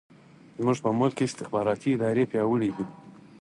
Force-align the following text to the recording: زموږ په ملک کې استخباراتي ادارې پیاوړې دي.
زموږ 0.61 0.77
په 0.83 0.89
ملک 0.99 1.15
کې 1.17 1.25
استخباراتي 1.29 1.89
ادارې 1.95 2.29
پیاوړې 2.31 2.69
دي. 2.75 2.85